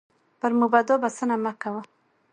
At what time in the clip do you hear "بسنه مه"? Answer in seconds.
1.03-1.53